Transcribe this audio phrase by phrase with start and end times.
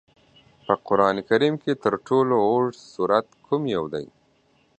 [0.65, 4.05] په قرآن کریم کې تر ټولو لوږد سورت کوم یو دی؟